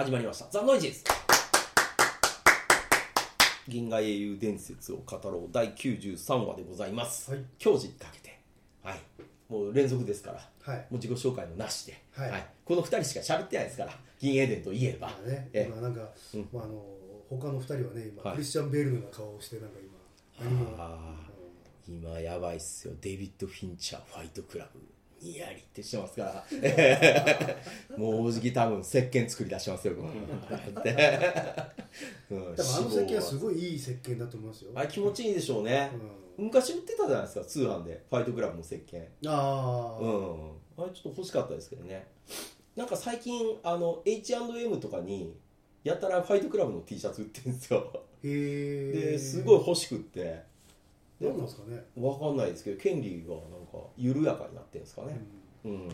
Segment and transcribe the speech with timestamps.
[0.00, 0.46] 始まりました。
[0.50, 1.04] ザ・ノイジーズ
[3.68, 7.44] 銀河英雄伝説を語ろう第93話でございます、はい。
[7.58, 8.40] 矜持にかけて。
[8.82, 9.00] はい。
[9.50, 10.48] もう連続ですから。
[10.62, 10.78] はい。
[10.78, 12.46] もう自己紹介もなしで、はい。
[12.64, 13.92] この2人しか喋ってないですから。
[14.18, 16.00] 銀英伝といえば、まあね、え今なんか、
[16.32, 16.48] うん。
[16.50, 16.82] まあ、あの
[17.28, 18.34] 他の二人はね今、はい。
[18.36, 19.76] クリスチャン・ベールのような顔をしてなんか
[20.38, 20.76] 今何も。
[20.78, 22.94] あー今やばいっすよ。
[23.02, 24.80] デビッド・フィンチャーファイトクラブ
[25.20, 26.44] にやりってしてますから。
[27.96, 30.90] もうおじき多分石鹸作り出しますよ、って、
[32.30, 32.54] うん。
[32.54, 35.90] でもあの石鹸はすいごいいい石鹸だと思いますよ、あれ気持ちいいでしょうね、
[36.38, 38.04] う昔売ってたじゃないですか通販で。
[38.08, 39.00] ファイトクラブの石鹸。
[39.00, 40.50] ん、ああ、うん。
[40.78, 42.06] あれちょっと欲しかったですけどね。
[42.76, 45.36] なんか最近あの H&M とかに
[45.84, 48.04] やたらファイトクラブの T シャツ売ってるんですよ。
[48.22, 50.22] へえですごい欲しくって。
[50.22, 50.49] 何
[51.28, 55.20] なんですかね、わかんないですけど権利がなんか緩やかになってるんですかね。
[55.64, 55.88] うん、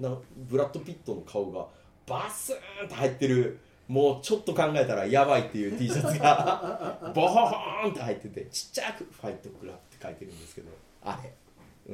[0.00, 1.66] なブラッド・ピットの顔が
[2.06, 10.70] バスーンと入ってるもうちょっと考えたらやばいっていう T シャツが ボホーンって入っててちっちゃく「ファイトクラブ」って書いてるんですけど
[11.02, 11.32] あれ、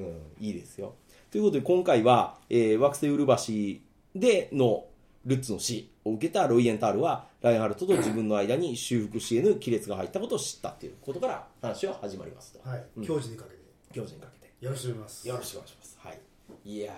[0.00, 0.94] うん、いいですよ。
[1.30, 3.82] ということで今回は、えー惑星ウルバシ
[4.14, 4.86] での
[5.26, 13.60] ルッツの死を受けたロイエンタールはラインハルトと自分の間に修復し得ぬ亀裂が入ったことを知ったっていうことから話は始まりますと、はい、うん教授にかけて
[13.92, 15.98] 行事にかけてよろしくお願いしますよろしくお願いします。
[16.02, 16.20] はい。
[16.64, 16.92] いや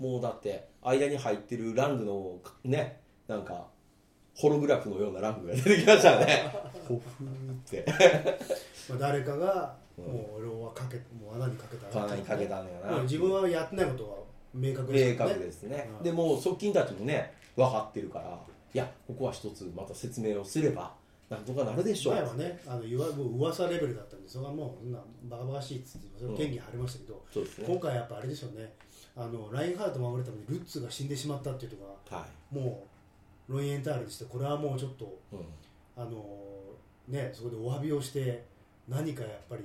[0.00, 3.66] ー、もうだって、間に入ってるラングの、ね、なんか、
[4.34, 6.54] ホログラフのようなラングが出てきましたね。
[6.86, 7.84] ほふーって。
[8.88, 12.92] まあ、誰かがうんもう俺はかけもう穴にかけたら穴にかけたのよな。
[12.92, 14.16] まあ自分はやってないことは
[14.54, 15.90] 明確明ですよね確ですね。
[15.98, 18.38] うんでもう側近たちもね、分かってるから、
[18.74, 20.94] いや、ここは一つまた説明をすれば、
[21.28, 22.14] なんとかなるでしょう。
[22.14, 27.64] 前はねあのいわもう噂レベルだったんでそれはもうそんなバカバカしいっつってそれ権利張りましたけど、そうですね。
[27.66, 28.72] 今回やっぱあれでしょうね
[29.14, 32.86] あのラインハルトを守るためにルッツが死んでしまったっていうのがはも
[33.48, 35.36] うロイエンタールにしてこれはもうちょっとい。
[35.36, 35.44] うん。
[35.96, 36.24] あの
[37.08, 38.44] ねそこでお詫びをして
[38.88, 39.64] 何かやっぱり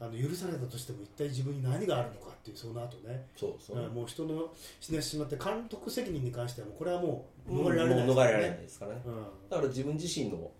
[0.00, 3.26] あの許されたとしても一体自分に何があるのかっていうその後ね。
[3.36, 3.90] そうそう。
[3.90, 9.02] もう人の死んでしまって監督責任に関してはもうこれはもう逃れられない逃れられないねですからね。
[9.04, 9.14] うん。
[9.50, 10.50] だから自分自身の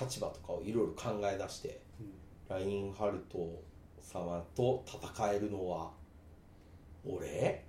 [0.00, 1.80] 立場とかをいろいろ考え出して、
[2.48, 3.62] ラインハルト
[4.00, 5.90] 様と戦えるのは
[7.04, 7.64] 俺？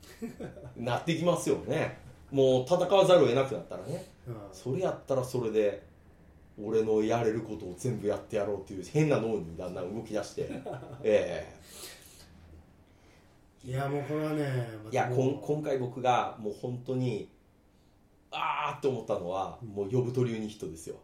[0.75, 1.97] なってきますよね。
[2.31, 4.11] もう戦わざるを得なくなったらね。
[4.27, 4.35] うん。
[4.51, 5.83] それやったらそれで
[6.61, 10.49] 俺のやれることを全部やってやろうっていう変な脳にだんだん動き出して。
[11.03, 11.53] え
[13.63, 17.27] いやもうこれはねえいやこん今回僕がもう本当に
[18.29, 20.97] あーって思ったのはもう呼ぶ鳥ユニヒットですよ。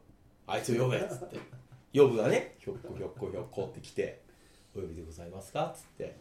[0.46, 1.40] あいつを呼べっつって。
[1.94, 4.22] 呼ぶがねひょっこひょっこひょっこって来て
[4.76, 6.16] 「お呼びでございますか?」っつって。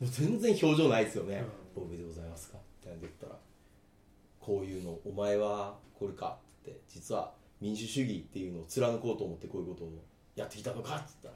[0.00, 1.44] もう全然表情ないですよね
[1.76, 3.38] 「お呼びでございますか?」って言ったら
[4.40, 7.32] 「こういうのお前はこれか」って実は
[7.62, 9.92] 民主主義っていうのを貫こうと思ってこういうことを
[10.34, 11.34] やってきたのかっつったら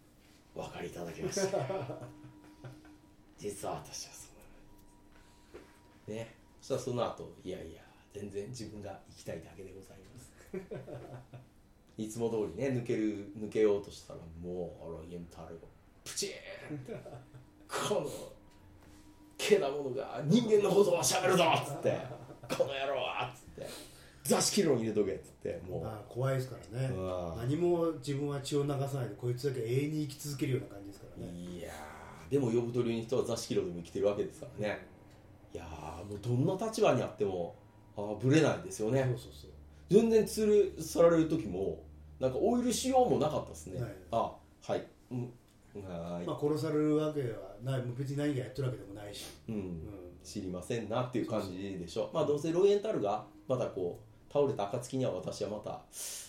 [0.56, 1.58] 「お分かりいただきました」
[3.36, 4.28] 実は私はそ
[6.08, 6.34] うね。
[6.62, 7.82] そしたらその後いやいや
[8.14, 10.32] 全然自分が行きたいだけでございます。
[11.98, 15.66] いつも通りね抜ける抜けようとしたらもうロイエンタールが
[16.02, 17.28] プチーンって。
[17.68, 18.08] この
[19.36, 22.00] けなものが人間のことをしゃべるぞっつって
[22.48, 23.66] この野郎はっつって
[24.28, 25.82] 座敷炉に入れとけっつってもう。
[25.82, 26.90] まあ怖いですからね。
[27.38, 31.32] 何も自分は血を流さないでこいつだけ永遠に生き続けるような感じですからね。
[31.32, 34.86] いやーでも呼ぶ鳥の人は座敷炉でも生きてるわけですからね。
[35.54, 37.56] いやーもうどんな立場にあっても
[37.96, 39.00] あーぶれないですよね。
[39.04, 39.50] そうそうそう。
[39.88, 41.82] 全然連れ去られる時も
[42.20, 43.92] なんかオイルしようもなかったですね、はい。
[44.10, 44.86] あはい。
[45.10, 45.32] うん。
[45.88, 47.82] はーい、まあ殺されるわけはない。
[47.96, 49.54] 別に何がやってるわけでもないし、うん。
[49.54, 49.80] うん。
[50.22, 52.10] 知りませんなっていう感じでしょ。
[52.12, 55.80] まあどうせロイエンタルがまだこう倒れた暁には私はまた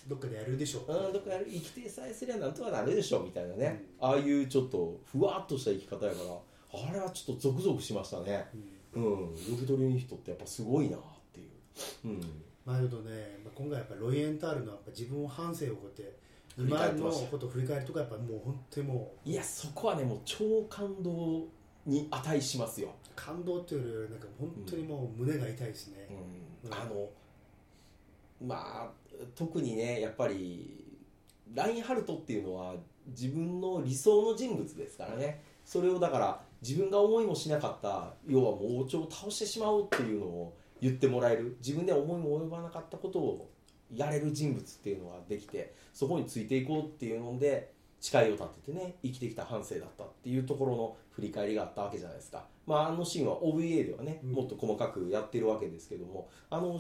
[0.07, 0.91] どっかでやるでしょう。
[0.91, 8.47] うんどっかやる生きてさえすりゃなんとかなるでしょみたいなね、ああいうちょっとふわっとした生き方やからあれはちょっとゾクゾクしましたね。
[8.95, 9.03] うん。
[9.03, 9.27] うん。
[9.29, 10.99] 呼び取りの人ってやっぱすごいなっ
[11.33, 12.07] ていう。
[12.07, 12.21] うん。
[12.65, 16.19] まあ、だけどね、まあ、今回やっぱロイエンタールのやっぱ自分を反省をこうやって
[16.57, 21.47] 今のことを振り返るとかやっぱもう本当にもいやそこはねもう超感動
[21.85, 26.07] に値しますよ、う感動っていうよりなんか本当にもう胸が痛いですね、
[26.63, 26.73] うん。
[26.73, 27.09] あの
[28.45, 28.91] まあ
[29.35, 30.85] 特にねやっぱり
[31.53, 32.75] ラインハルトっていうのは
[33.07, 35.41] 自分の理想の人物ですからね。
[35.65, 41.57] それをだから自分が思いもしなかった要はもう王朝を倒してしまおうっていうのを言ってもらえる。
[41.59, 43.49] 自分では思いも及ばなかったことを
[43.93, 54.31] やれる人物っていうのができてそこについていこうっていうので誓いを立ててね生きてきた半生だったっていうところの振り返りがあったわけじゃないですか、まあ、あのシーンは OVA ではねうん。
[54.31, 56.79] もっと細かくやってるわけですけどもあの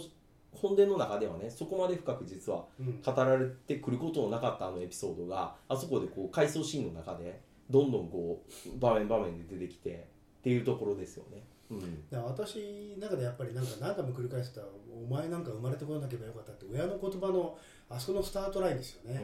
[0.51, 3.01] 本殿の中ではねそこまで深く実はうん。
[3.01, 10.07] 語られてくることのなかったあのエピソードがあそこでこう回想シーンの中でどんどんこう場面場面で出てきて
[10.39, 11.43] っていうところですよね。
[11.69, 12.09] うん。
[12.09, 17.57] だから私の中でやっぱりなんか何回も繰り返したお前なんか生まれてこなければよかったって親の言葉の
[17.89, 19.21] あそこのスタートラインですよね、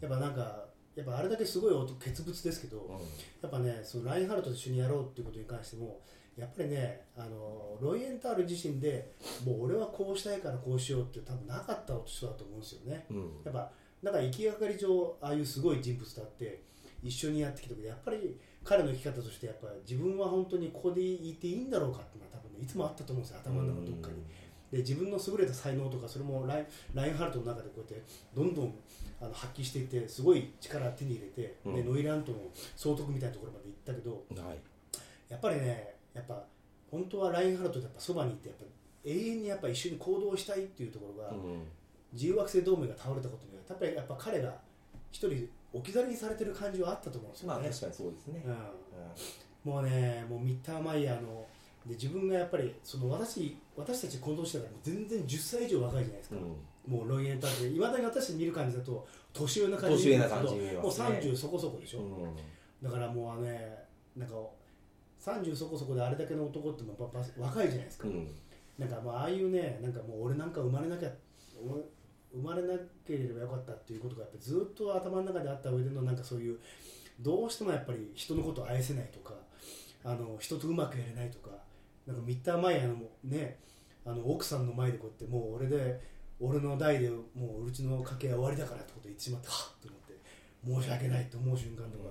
[0.00, 0.64] やっぱなんか
[0.94, 2.94] やっぱあれだけすごい音傑物ですけど、うん。
[2.94, 3.00] や
[3.46, 6.00] っぱねそのラインハルトと一緒にやろうっていうことに関しても
[6.36, 9.12] やっぱりねあのロイエンタール自身で
[9.44, 13.04] もう俺はこうしたいからこうしようって多分なかった人だと思うんですよね。
[13.10, 13.16] うん。
[13.44, 13.70] やっぱ
[14.02, 16.62] なんか行きがかり上ああいうすごい人物だって
[17.02, 24.14] 一緒にやってきたけどやっぱり彼の生き方としてやっぱり自分は本当にここでいていいんだろうかっていうのは多分ねいつもあったと思うんですよ頭の中のどっかに。
[24.72, 28.74] で自分の優れた才能とかそれもラインラインハルトの中でこうやってどんどん
[29.20, 31.74] あの発揮していってすごい力を手に入れて、うん。
[31.74, 32.38] でノイラントの
[32.74, 34.58] 総督みたいなところまで行ったけどうんはい。
[35.28, 36.44] やっぱりねやっぱ
[36.90, 38.64] 本当はラインハルトでやっぱそばにいてやっぱ
[39.04, 41.62] 永遠にやっぱ一緒に行動したいっていうところが、うん
[42.12, 44.54] 自由惑星同盟が倒れたことによってやっぱりやっぱ彼が
[45.10, 47.54] 一人置き去りにされてる感じはあったと思うんですよね。
[47.54, 48.44] まあ確かにそうですね。
[49.64, 49.72] うん。
[49.72, 51.46] もうね、もうミッターマイヤーの
[51.86, 56.92] で自分がやっぱりその私私たち混同してたから全然10歳以上若いじゃないですか、うん。
[56.92, 62.36] もうロイエンターっていまだに私見る感じだと年上な感じ年上な感じに見えに見えますけどもうますね30そこそこでしょ、うん。
[62.82, 63.78] だからもうね
[64.16, 64.34] なんか
[65.24, 68.28] 30そこそこであれだけの男ってもうばば若いじゃないですか、うん。
[68.76, 71.10] なんかまあああいうねなんかもう俺なんか生まれなきゃ
[71.56, 71.80] お
[72.34, 72.74] 生まれな
[73.06, 76.58] ければよかったっていうことがやっぱりずっと頭の中であった上でのなんかそういう
[77.20, 79.34] どうしてもやっぱり人のことを愛せないとか
[80.02, 81.50] あの人とうまくやれないとか
[82.06, 83.58] なんかミッターマイヤーのね
[84.04, 86.00] あの奥さんの前でこうやってもう俺で
[86.40, 87.22] 俺の代でも
[87.60, 92.10] ううちの家系は終わりだからってこと言ってしまってはっと思って申し訳ないと思う瞬間とか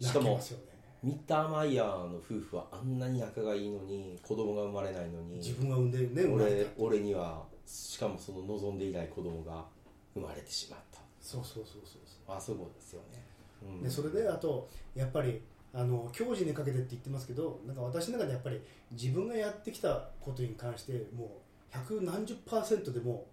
[0.00, 0.73] しかも泣けますよね
[1.04, 6.70] ミッターマイヤーの夫婦はあんなに仲がいいのに子供が生まれないのに自分が産んでね生まれ俺た。
[6.78, 9.66] 俺にはしかもその望んでいない子供が
[10.14, 11.00] 生まれてしまった。
[11.20, 12.36] そうそうそうそうそう。
[12.36, 13.22] あそこですよね、
[13.62, 13.82] うん。
[13.82, 15.42] でそれであとやっぱり
[15.74, 18.62] あの教示にかけてって言ってますけどなんか私の中でやっぱり
[18.92, 21.28] 自分がやってきたことに関してもう
[21.70, 23.26] 百何十パーセントでも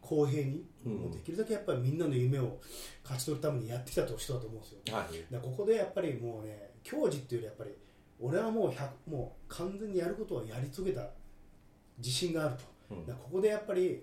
[0.00, 0.92] 公平に、うん。
[0.94, 2.58] もうできるだけやっぱりみんなの夢を
[3.02, 4.78] 勝ち取るためにやってきた人だと思うんですよ。
[4.94, 5.42] はい。
[5.42, 7.70] ここでやっぱりもうね教示っていうよりやっぱり
[8.18, 11.02] 俺はもう100もう完全にやることはやり遂げた
[11.98, 12.54] 自信がある
[12.88, 12.94] と。
[12.94, 13.04] うん。
[13.04, 14.02] ここでやっぱり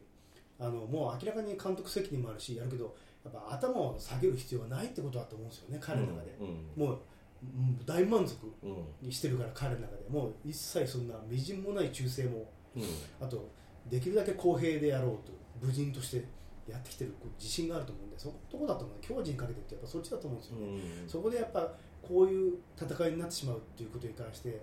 [0.59, 6.47] あのもう明らかに監督責任もあるしやるけどやっぱ頭を下げる必要はないってことだと思うんですよね彼の中で、うん
[6.85, 6.99] もう
[7.43, 8.85] うん大満足うん。
[9.01, 10.09] にしてるから彼の中で。
[10.09, 12.51] もう一切そんなみじんもない忠誠も。
[12.75, 12.83] うん。
[13.25, 13.49] あと
[13.89, 15.33] できるだけ公平でやろうと
[15.65, 16.25] 武人として
[16.67, 18.97] やってきてる自信があると思うんでそことこだと思う？
[19.01, 20.65] 強靭にかけてってやっぱそっちだと思うんですよね、
[21.03, 21.09] うん。
[21.09, 21.71] そこでやっぱ
[22.01, 24.61] こういう戦いになってしまうっていうことに関して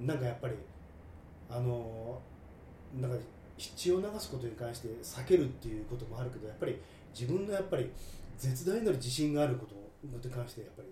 [0.00, 0.54] なんかやっぱり
[1.50, 2.20] あの
[3.00, 3.16] なんか
[3.56, 6.80] 血を流すことに関して避けるっていうこともあるけどやっぱり
[7.18, 7.90] 自分のやっぱり
[8.36, 10.88] 絶大なる自信があることに関してやっぱり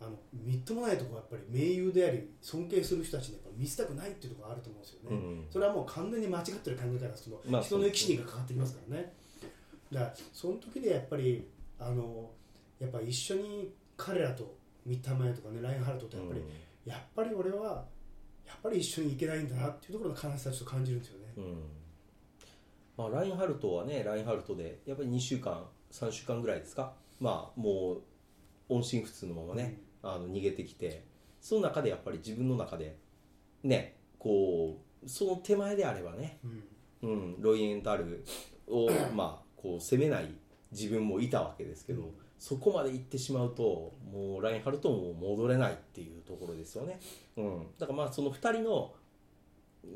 [0.00, 9.12] あのみっともないところはやっぱり盟友であり尊敬する人たちにやっぱ見せたくないっていうところがあると思うんですよね、うんそれはもう完全に間違ってる考え方その、まあ人の生き死にがかかってきますからね。
[9.92, 11.46] だからその時でやっぱり
[11.78, 12.30] あの
[12.78, 14.56] やっぱ一緒に彼らと
[14.86, 16.42] ミッターマとかねラインハルトとやっぱり、
[16.86, 17.84] やっぱり俺は
[18.46, 21.62] やっぱり一緒に行けないんだなっていうところの悲しさをちょっと感じるんですよね、うん。
[22.96, 26.94] まあ、ラインハルトはねラインハルトでやっぱり2週間3週間ぐらいですか？
[27.20, 28.02] まあもう
[28.74, 31.04] 音信不通のままね、あの逃げてきて
[31.40, 32.96] その中でやっぱり自分の中で
[33.62, 36.62] ねこうその手前であればね、うん。
[37.02, 38.24] うん、ロイエンタル
[38.68, 40.32] を まあこう責めない
[40.70, 46.98] 自分もいたわけですけど、そこまで行ってしまうともうラインハルトも戻れないっていうところですよね、
[47.36, 48.92] うん、だからまあその2人の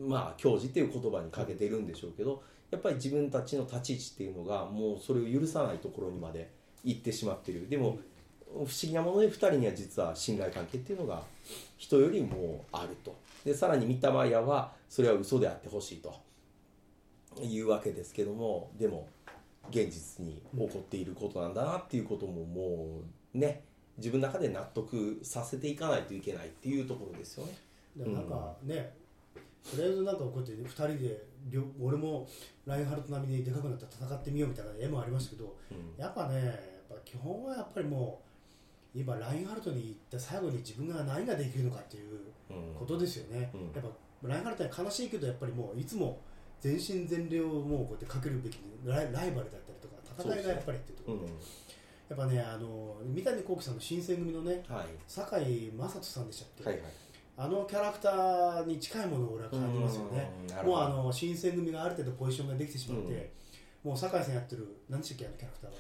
[0.01, 6.53] まあ教授っていう言葉にかけてるんでしょうけどやっぱり自分たちの立ち位置っていうのがもうそれを許さないところにまで
[6.85, 7.69] 行ってしまっている。
[7.69, 7.99] でも
[8.65, 11.23] 不思議なもので2人には実は信頼関係っていうのが
[11.77, 16.15] 人よりもあるとでさらにミッターマイヤーはそれは嘘であってほしいと
[17.43, 19.09] いうわけですけどもでも
[19.71, 23.01] 現実に起こっていることなんだなっていうこともも
[23.35, 23.63] うね
[23.99, 27.55] 自分の中で納得させていかないといけないっていうところですよね。
[27.97, 28.93] でなんかね、
[29.65, 32.29] とりあえずなんかこうやって2人で両俺も
[32.67, 36.55] ラインハルト並みにでかくなって戦ってみようみたいな絵もありましたけどうんやっぱねやっ
[36.91, 38.27] ぱ基本はやっぱりもう
[38.97, 42.75] 今ラインハルトに行った最後に自分が何ができるのかっていううん。
[42.75, 43.61] ことですよね、うん。
[43.61, 43.85] やっ
[44.23, 46.21] ぱラインハルトは悲しいけどやっぱりもういつも
[46.61, 51.33] 全身全霊をもうこうやってかけるべきライライバルだったりとか戦いがやっぱりっていうとこうんろで、
[52.09, 54.87] やっぱねあの三谷幸喜さんの新選組のねはい。
[55.07, 56.93] 堺雅人さんでしたっけ、はいはい。
[57.39, 60.31] あのキャラクターに近いものを俺は感じますよね。
[60.63, 63.33] うもうあの新選組がある程度ポジションができてしまって、
[63.85, 65.77] もう酒井さんやってる何でしたっけあのキャラクターは？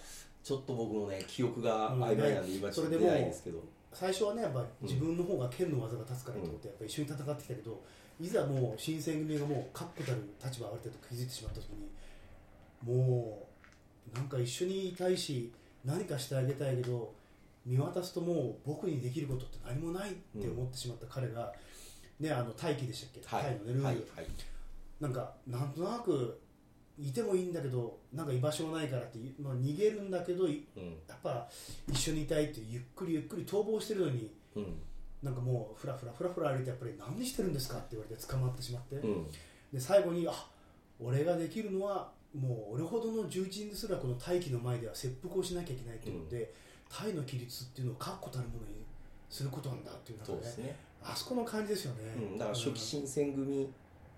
[0.46, 2.04] ちょっと僕もね記憶がうん。
[2.04, 3.58] 曖昧なんで今ちょっと出ないですけど、
[3.92, 7.82] 最初はねやっぱ自分の方が剣の技が立つからと思ってやっぱ一緒に戦ってきたけど、
[8.20, 11.90] いざもう新選組がもう確固たる立場をある程度築いてしまった時に
[12.84, 13.48] も
[14.14, 15.52] うなんか一緒にいたいし
[15.84, 17.12] 何かしてあげたいけど
[17.64, 21.52] 見渡すともう僕にできることって何もないって思ってしまった彼が、
[22.20, 23.44] ねあの大気でしたっけ、はい。
[23.46, 23.94] タイのねルール、はい。
[23.94, 24.26] はい。
[25.00, 26.40] なんかなんとなく
[26.98, 30.84] いてもいいんだけどなんか居場所がないからって、まあ、逃げるんだけどいうん。
[31.08, 31.48] やっぱ
[31.88, 34.74] 一緒にいたいってゆっくりゆっくり逃亡してるのにうん。
[35.22, 39.26] なんかもうふらふらふらふら歩いてやっぱり何してるんですかって言われて捕まってしまって、うん。
[39.72, 40.32] で最後にあ
[41.00, 46.52] 俺ができるのはもう俺ほどの重鎮ですらこの大気の前では切腹をしなきゃいけないというので、
[46.90, 48.84] タイの規律っていうのを確固たるものに
[49.28, 53.68] することなんだっていうね、あそこの感じですよね、うん、だから初期新選組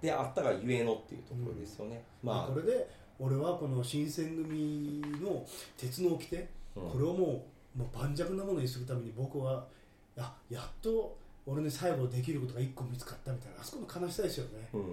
[0.00, 2.52] であったがゆえのっていうところですよね、まあ。
[2.52, 2.88] これで
[3.19, 5.45] 俺はこの新選組の
[5.76, 6.90] 鉄の掟、うん。
[6.90, 7.45] これをも
[7.76, 9.67] うもう盤石なものにするために僕は
[10.17, 14.81] ややっと俺に最後できることが一個見つかったみたいなあそこの悲しさですよね、うん。
[14.81, 14.88] うん。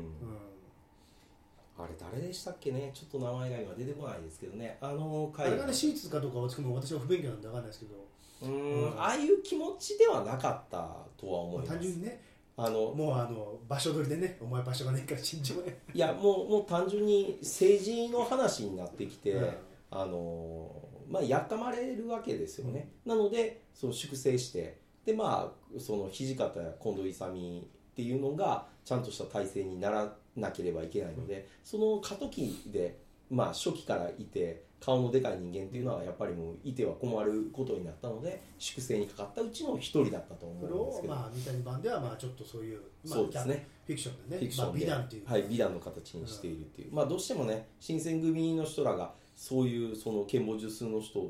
[1.78, 2.92] あれ誰でしたっけね？
[2.94, 4.78] ちょっと名前が今出てこないですけどね。
[4.80, 7.96] あのあ回れがねシーツかどうかは私も私は不勉強なんで分かんないですけど、
[8.44, 8.94] うーん。
[8.94, 9.00] うん。
[9.00, 10.78] ああいう気持ちではなかった
[11.18, 11.72] とは思います。
[11.72, 12.22] 単純にね
[12.58, 15.78] あのもうあの場所取りでねお前場所がねえから死んじまえ。
[15.94, 19.50] いやもうもう単純に政治の話になってきて、うん。
[19.92, 20.70] あの
[21.10, 27.62] まあやっかまれるわけですよね、なのでその粛清してでまあその土方や近藤勇っ
[27.96, 32.98] ていうのがちゃんとした体制にならなければいけないので、その過渡期で
[33.30, 43.68] まあ初期からいて顔のでかい人間っていうのはやっぱりもういては困ることになったので粛清にかかったうちの一人だったと思うんですけど、まあ三谷版ではまあちょっとそういう、まあ、そうですね。
[43.88, 44.40] フィクションでね。
[44.40, 51.24] フィクションで、まあ、美談っていうか、はい、美談の形にしているっていう、まあどうしてもね新選組の人らがそういうその剣謀術の人っ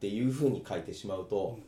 [0.00, 1.58] ていうふうに書いてしまうと、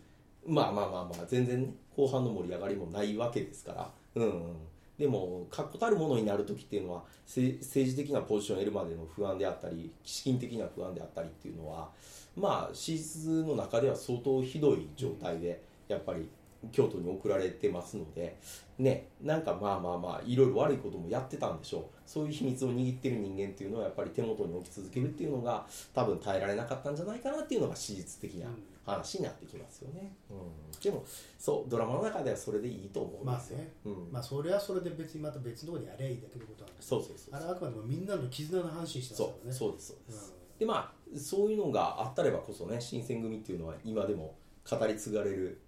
[0.47, 3.91] まあまあまあまあ全然ね後半の盛り上がりもないわけですから。
[4.17, 4.57] うん、うん、
[4.99, 11.89] でも確固たるものになる時っていうのは政治的なポジションを得るまでの不安であったり資金的な不安であったりっていうのは
[12.37, 16.29] まあ史実の中では相当ひどい状態でやっぱり
[16.73, 18.39] 京都に送られてますので
[18.79, 21.83] ねなんかまあまあまあいろいろ悪いこともやってたんでしょう。
[22.05, 28.47] そういう秘密を握ってる人間っていうのはやっぱり手元に置き続けるっていうのが多分耐えられなかったんじゃないかなっていうのが史実的な
[28.87, 31.05] 話になってきますよね、うん、でも
[31.39, 33.73] そうドラマの中ではそれでいいと思うんですよ、まあね。
[33.85, 34.13] うん。
[34.13, 39.53] まあそれはそれで別にまた別のところでやりゃいいだけのことなんですそうそうそうあれはあくまでもみんなの絆の話してますね。
[39.53, 44.35] そうですそうです、うんでまあそういうのがあったればこそね新選組っていうのは今でも
[44.69, 45.61] 語り継がれる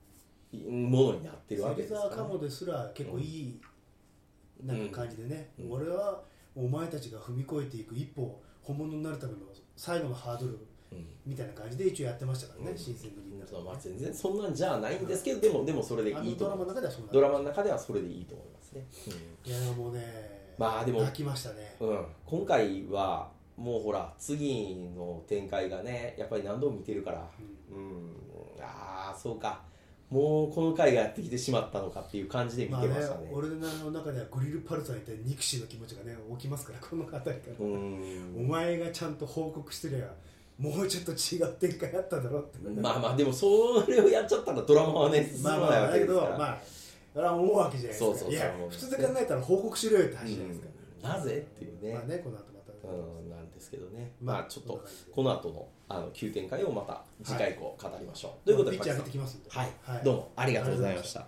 [0.52, 2.00] ものになってるわけですか？
[2.00, 3.60] ら、芹沢鴨ですら結構いい
[4.64, 5.72] なんか感じでね、うん。
[5.72, 6.22] 俺は
[6.54, 9.38] お前たちが踏み越えていく一歩本物になるための
[9.76, 10.58] 最後のハードル
[10.92, 11.06] うん。
[11.24, 12.78] みたいな感じで一応やってましたからね、うん。
[12.78, 16.74] 新選組の中でそうまあ、全然そんなんじゃないんですけどでもでもそれでいあいと思います。
[16.74, 18.86] のドラマの中ではそんなドラマの中ではそれでいいと思いますね、
[19.44, 21.76] いやもうねまあでも泣きましたね。
[21.80, 22.06] うん。
[22.26, 27.28] 今回はもうほら次の展開がねやっぱり何度も見てるから。
[27.72, 28.10] うん。
[28.60, 29.62] ああそうか
[30.10, 33.56] もうこの回がやってきてしまったのかっていう感じで見まあねてましたね,、俺の
[33.92, 38.34] 中ではグリルパルザーに対憎しの気持ちがね起きますからこの辺りから、うん。
[38.36, 40.12] お前がちゃんと報告してりゃ
[40.58, 42.58] もうちょっと違う展開あっただろって。
[42.80, 46.58] まあまあでもそれをやっちゃったらドラマはね進まないまあまあだけわけですから、どまあ
[47.14, 48.04] それは思うわけじゃないですか。
[48.06, 48.32] そうそうそう。
[48.32, 50.66] いや普通で考えたら報告しろよって話じゃないですか、
[51.02, 51.08] うん。
[51.08, 53.29] なぜっていうね,、まあねこの後また、うん
[53.60, 59.50] ですけどね、まあまあちょっとこの後のあの急展開をまた次回以降語りましょう、ということでピッチ上げてきますんで。
[59.50, 60.04] はい、はい。
[60.04, 61.26] どうもありがとうございました